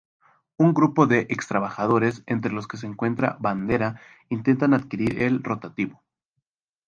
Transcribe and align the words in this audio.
Un 0.57 0.73
grupo 0.73 1.05
de 1.05 1.27
ex-trabajadores, 1.29 2.23
entre 2.25 2.51
los 2.51 2.67
que 2.67 2.77
se 2.77 2.87
encuentra 2.87 3.37
Bandera, 3.39 4.01
intentan 4.29 4.73
adquirir 4.73 5.21
el 5.21 5.43
rotativo. 5.43 6.01